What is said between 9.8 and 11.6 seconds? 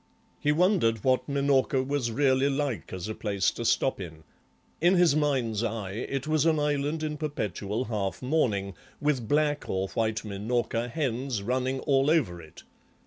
white Minorca hens